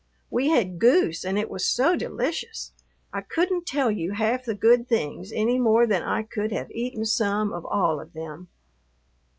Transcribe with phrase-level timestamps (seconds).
[0.31, 2.71] We had goose and it was so delicious.
[3.13, 7.05] I couldn't tell you half the good things any more than I could have eaten
[7.05, 8.47] some of all of them.